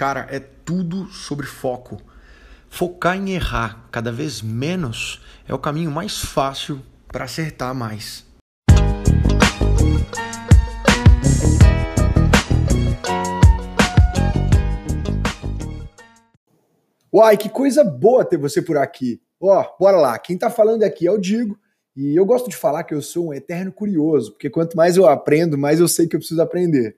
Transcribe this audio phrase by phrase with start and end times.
[0.00, 1.98] Cara, é tudo sobre foco.
[2.70, 8.24] Focar em errar cada vez menos é o caminho mais fácil para acertar mais.
[17.12, 19.20] Uai, que coisa boa ter você por aqui.
[19.38, 20.18] Ó, bora lá.
[20.18, 21.58] Quem tá falando aqui é o Digo.
[21.94, 25.06] E eu gosto de falar que eu sou um eterno curioso, porque quanto mais eu
[25.06, 26.96] aprendo, mais eu sei que eu preciso aprender.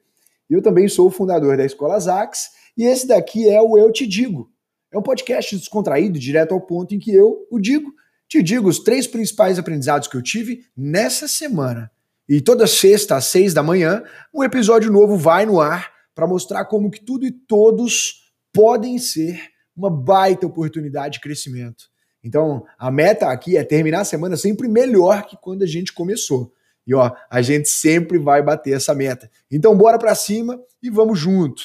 [0.48, 4.06] Eu também sou o fundador da Escola Zax, e esse daqui é o Eu Te
[4.06, 4.50] Digo.
[4.92, 7.92] É um podcast descontraído, direto ao ponto em que eu, o Digo,
[8.28, 11.90] te digo os três principais aprendizados que eu tive nessa semana.
[12.26, 16.64] E toda sexta às seis da manhã, um episódio novo vai no ar para mostrar
[16.64, 19.38] como que tudo e todos podem ser
[19.76, 21.84] uma baita oportunidade de crescimento.
[22.24, 26.54] Então, a meta aqui é terminar a semana sempre melhor que quando a gente começou.
[26.86, 29.30] E ó, a gente sempre vai bater essa meta.
[29.50, 31.64] Então, bora para cima e vamos junto.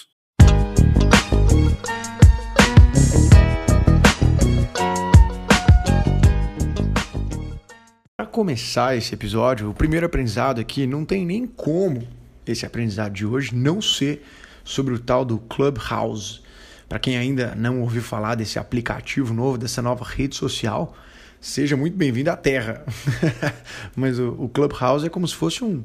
[8.20, 12.02] Para começar esse episódio, o primeiro aprendizado aqui não tem nem como
[12.48, 14.26] esse aprendizado de hoje não ser
[14.64, 16.42] sobre o tal do Clubhouse.
[16.90, 20.98] Para quem ainda não ouviu falar desse aplicativo novo, dessa nova rede social,
[21.40, 22.84] seja muito bem-vindo à Terra.
[23.96, 25.84] Mas o, Clubhouse é como se fosse um,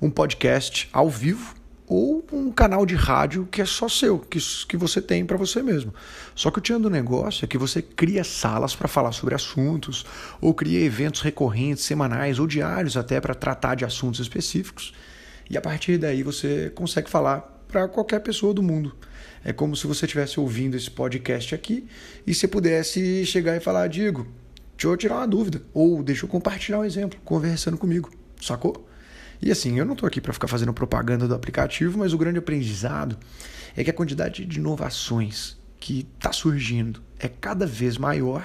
[0.00, 1.54] um podcast ao vivo
[1.86, 5.62] ou um canal de rádio que é só seu, que, que você tem para você
[5.62, 5.94] mesmo.
[6.34, 10.04] Só que o tchan do negócio é que você cria salas para falar sobre assuntos,
[10.40, 14.92] ou cria eventos recorrentes, semanais ou diários até para tratar de assuntos específicos.
[15.48, 18.96] E a partir daí você consegue falar para qualquer pessoa do mundo.
[19.44, 21.86] É como se você estivesse ouvindo esse podcast aqui
[22.26, 24.26] e você pudesse chegar e falar, Digo,
[24.76, 28.88] deixa eu tirar uma dúvida, ou deixa eu compartilhar um exemplo, conversando comigo, sacou?
[29.40, 32.38] E assim, eu não estou aqui para ficar fazendo propaganda do aplicativo, mas o grande
[32.38, 33.16] aprendizado
[33.76, 38.44] é que a quantidade de inovações que está surgindo é cada vez maior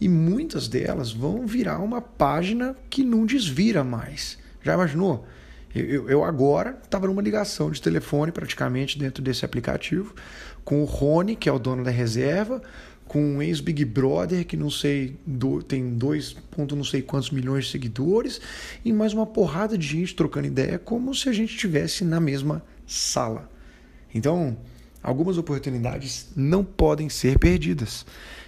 [0.00, 4.38] e muitas delas vão virar uma página que não desvira mais.
[4.62, 5.26] Já imaginou?
[5.74, 10.14] Eu, eu agora estava numa ligação de telefone praticamente dentro desse aplicativo
[10.64, 12.62] com o Rony, que é o dono da reserva,
[13.12, 17.66] com um ex-Big Brother que não sei do, tem dois ponto não sei quantos milhões
[17.66, 18.40] de seguidores
[18.82, 22.64] e mais uma porrada de gente trocando ideia como se a gente estivesse na mesma
[22.86, 23.50] sala.
[24.14, 24.56] Então,
[25.02, 28.06] algumas oportunidades não podem ser perdidas.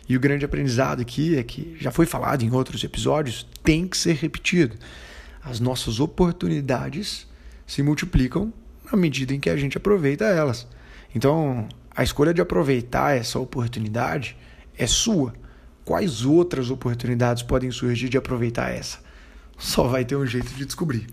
[0.08, 3.98] E o grande aprendizado aqui é que já foi falado em outros episódios, tem que
[3.98, 4.78] ser repetido
[5.42, 7.26] as nossas oportunidades
[7.66, 8.50] se multiplicam
[8.90, 10.66] na medida em que a gente aproveita elas.
[11.14, 14.34] Então, a escolha de aproveitar essa oportunidade
[14.76, 15.32] é sua.
[15.84, 18.98] Quais outras oportunidades podem surgir de aproveitar essa?
[19.58, 21.06] Só vai ter um jeito de descobrir.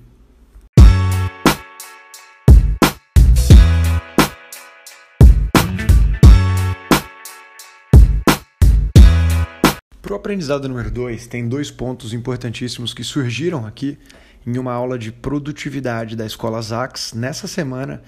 [10.02, 13.98] Para o aprendizado número 2, tem dois pontos importantíssimos que surgiram aqui
[14.46, 18.02] em uma aula de produtividade da Escola Zax nessa semana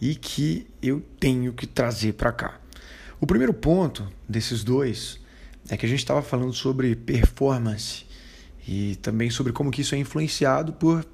[0.00, 2.60] e que eu tenho que trazer para cá.
[3.18, 5.18] O primeiro ponto desses dois
[5.70, 8.04] é que a gente estava falando sobre performance
[8.68, 11.06] e também sobre como que isso é influenciado por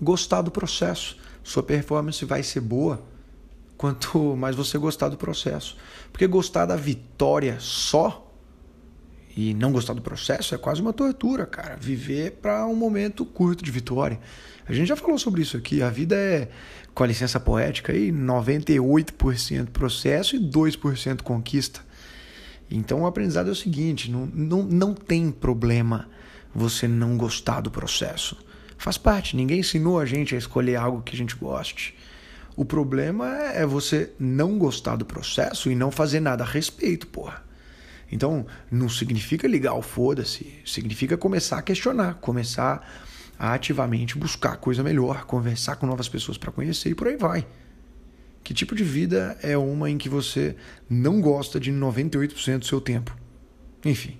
[0.00, 1.16] gostar do processo.
[1.44, 3.00] Sua performance vai ser boa
[3.76, 5.76] quanto mais você gostar do processo.
[6.10, 8.25] Porque gostar da vitória só
[9.36, 11.76] e não gostar do processo é quase uma tortura, cara.
[11.76, 14.18] Viver para um momento curto de vitória.
[14.66, 15.82] A gente já falou sobre isso aqui.
[15.82, 16.48] A vida é,
[16.94, 21.84] com a licença poética, aí, 98% processo e 2% conquista.
[22.70, 26.08] Então o aprendizado é o seguinte: não, não, não tem problema
[26.54, 28.38] você não gostar do processo.
[28.78, 31.94] Faz parte, ninguém ensinou a gente a escolher algo que a gente goste.
[32.56, 37.45] O problema é você não gostar do processo e não fazer nada a respeito, porra.
[38.10, 42.86] Então, não significa ligar o foda-se, significa começar a questionar, começar
[43.38, 47.46] a ativamente buscar coisa melhor, conversar com novas pessoas para conhecer e por aí vai.
[48.42, 50.54] Que tipo de vida é uma em que você
[50.88, 53.16] não gosta de 98% do seu tempo?
[53.84, 54.18] Enfim,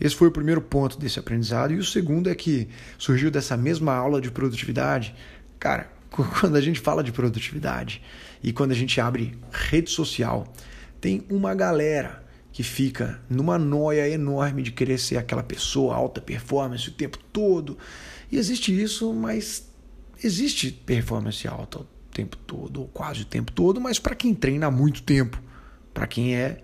[0.00, 1.74] esse foi o primeiro ponto desse aprendizado.
[1.74, 5.14] E o segundo é que surgiu dessa mesma aula de produtividade.
[5.58, 8.02] Cara, quando a gente fala de produtividade
[8.42, 10.50] e quando a gente abre rede social,
[10.98, 16.88] tem uma galera que fica numa noia enorme de querer ser aquela pessoa alta performance
[16.88, 17.78] o tempo todo.
[18.30, 19.68] E existe isso, mas
[20.22, 24.66] existe performance alta o tempo todo, ou quase o tempo todo, mas para quem treina
[24.66, 25.40] há muito tempo,
[25.94, 26.62] para quem é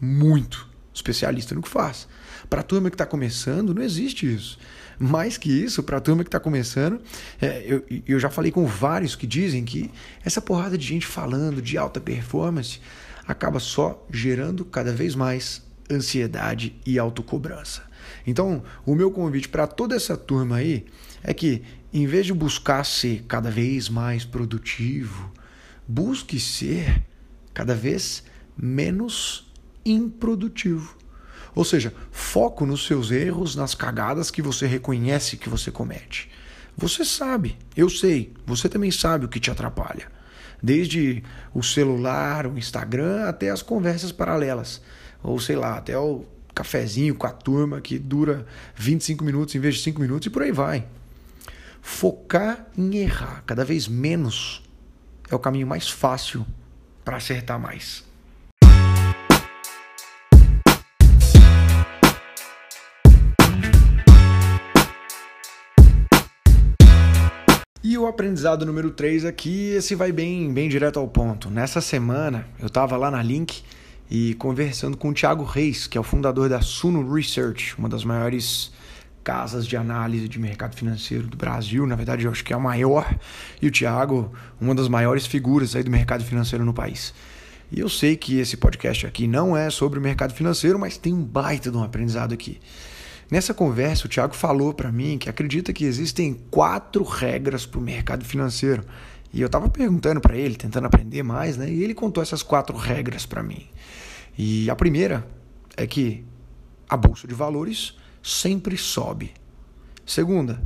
[0.00, 2.06] muito especialista no que faz.
[2.48, 4.58] Para a turma que está começando, não existe isso.
[4.98, 7.00] Mais que isso, para a turma que está começando,
[7.40, 9.90] é, eu, eu já falei com vários que dizem que
[10.24, 12.80] essa porrada de gente falando de alta performance
[13.26, 17.82] acaba só gerando cada vez mais ansiedade e autocobrança.
[18.26, 20.86] Então, o meu convite para toda essa turma aí
[21.22, 25.32] é que, em vez de buscar ser cada vez mais produtivo,
[25.86, 27.02] busque ser
[27.52, 28.24] cada vez
[28.56, 29.50] menos
[29.84, 30.96] improdutivo.
[31.54, 36.30] Ou seja, foco nos seus erros, nas cagadas que você reconhece que você comete.
[36.76, 40.10] Você sabe, eu sei, você também sabe o que te atrapalha.
[40.62, 41.22] Desde
[41.52, 44.80] o celular, o Instagram, até as conversas paralelas.
[45.22, 46.24] Ou sei lá, até o
[46.54, 50.42] cafezinho com a turma que dura 25 minutos em vez de 5 minutos e por
[50.42, 50.86] aí vai.
[51.80, 54.62] Focar em errar cada vez menos
[55.28, 56.46] é o caminho mais fácil
[57.04, 58.04] para acertar mais.
[67.92, 71.50] E o aprendizado número 3 aqui, esse vai bem, bem direto ao ponto.
[71.50, 73.62] Nessa semana, eu estava lá na Link
[74.10, 78.02] e conversando com o Thiago Reis, que é o fundador da Suno Research, uma das
[78.02, 78.72] maiores
[79.22, 81.86] casas de análise de mercado financeiro do Brasil.
[81.86, 83.14] Na verdade, eu acho que é a maior.
[83.60, 87.12] E o Thiago, uma das maiores figuras aí do mercado financeiro no país.
[87.70, 91.12] E eu sei que esse podcast aqui não é sobre o mercado financeiro, mas tem
[91.12, 92.58] um baita de um aprendizado aqui.
[93.32, 97.82] Nessa conversa, o Thiago falou para mim que acredita que existem quatro regras para o
[97.82, 98.84] mercado financeiro.
[99.32, 101.72] E eu estava perguntando para ele, tentando aprender mais, né?
[101.72, 103.66] E ele contou essas quatro regras para mim.
[104.36, 105.26] E a primeira
[105.78, 106.22] é que
[106.86, 109.32] a bolsa de valores sempre sobe.
[110.04, 110.62] Segunda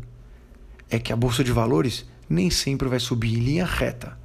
[0.90, 4.18] é que a bolsa de valores nem sempre vai subir em linha reta.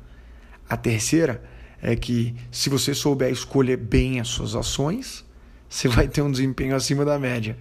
[0.68, 1.44] A terceira
[1.80, 5.24] é que se você souber escolher bem as suas ações,
[5.70, 7.56] você vai ter um desempenho acima da média.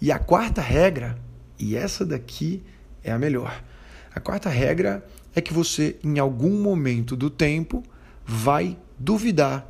[0.00, 1.18] E a quarta regra,
[1.58, 2.62] e essa daqui
[3.02, 3.62] é a melhor.
[4.14, 7.82] A quarta regra é que você, em algum momento do tempo,
[8.24, 9.66] vai duvidar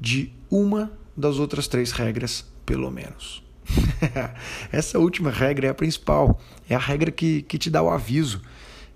[0.00, 3.42] de uma das outras três regras, pelo menos.
[4.72, 8.40] Essa última regra é a principal, é a regra que, que te dá o aviso,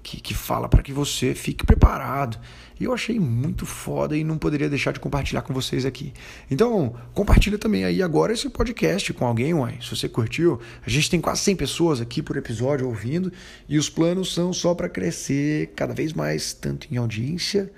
[0.05, 2.39] que, que fala para que você fique preparado.
[2.79, 6.13] Eu achei muito foda e não poderia deixar de compartilhar com vocês aqui.
[6.51, 9.79] Então, compartilha também aí agora esse podcast com alguém, uai.
[9.81, 13.33] Se você curtiu, a gente tem quase 100 pessoas aqui por episódio ouvindo
[13.69, 17.73] e os planos são só para crescer cada vez mais, tanto em audiência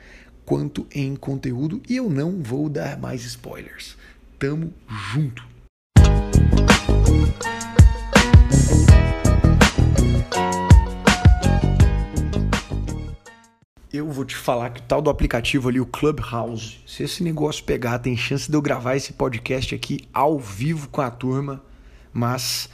[0.44, 1.80] quanto em conteúdo.
[1.88, 3.96] E eu não vou dar mais spoilers.
[4.38, 4.74] Tamo
[5.12, 5.44] junto!
[13.92, 17.62] Eu vou te falar que o tal do aplicativo ali, o Clubhouse, se esse negócio
[17.62, 21.62] pegar, tem chance de eu gravar esse podcast aqui ao vivo com a turma,
[22.12, 22.68] mas,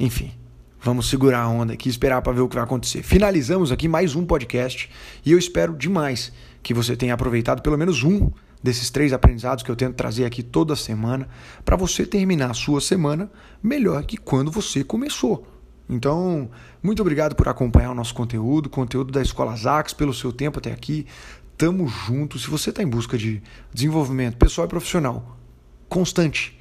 [0.00, 0.32] enfim,
[0.80, 3.04] vamos segurar a onda aqui esperar para ver o que vai acontecer.
[3.04, 4.90] Finalizamos aqui mais um podcast
[5.24, 8.28] e eu espero demais que você tenha aproveitado pelo menos um
[8.60, 11.28] desses três aprendizados que eu tento trazer aqui toda semana,
[11.64, 13.30] para você terminar a sua semana
[13.62, 15.57] melhor que quando você começou.
[15.88, 16.50] Então,
[16.82, 20.70] muito obrigado por acompanhar o nosso conteúdo, conteúdo da Escola Zax, pelo seu tempo até
[20.70, 21.06] aqui.
[21.56, 22.38] Tamo junto.
[22.38, 23.42] Se você está em busca de
[23.72, 25.38] desenvolvimento pessoal e profissional
[25.88, 26.58] constante,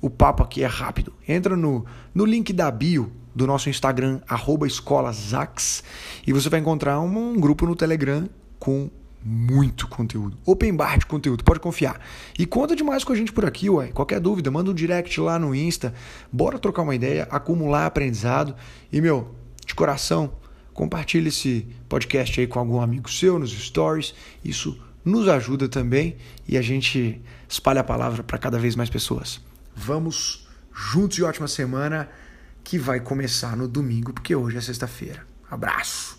[0.00, 1.12] o papo aqui é rápido.
[1.28, 7.32] Entra no, no link da bio do nosso Instagram, arroba e você vai encontrar um,
[7.32, 8.26] um grupo no Telegram
[8.58, 8.90] com
[9.26, 10.38] muito conteúdo.
[10.46, 12.00] Open bar de conteúdo, pode confiar.
[12.38, 13.88] E conta demais com a gente por aqui, ué.
[13.88, 15.92] Qualquer dúvida, manda um direct lá no Insta.
[16.30, 18.54] Bora trocar uma ideia, acumular aprendizado.
[18.92, 19.34] E, meu,
[19.66, 20.32] de coração,
[20.72, 24.14] compartilhe esse podcast aí com algum amigo seu nos stories.
[24.44, 26.16] Isso nos ajuda também
[26.46, 29.40] e a gente espalha a palavra para cada vez mais pessoas.
[29.74, 32.08] Vamos juntos e ótima semana
[32.62, 35.26] que vai começar no domingo, porque hoje é sexta-feira.
[35.50, 36.15] Abraço!